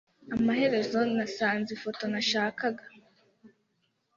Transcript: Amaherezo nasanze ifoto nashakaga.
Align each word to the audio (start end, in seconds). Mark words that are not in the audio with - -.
Amaherezo 0.35 0.99
nasanze 1.15 1.69
ifoto 1.77 2.03
nashakaga. 2.11 2.85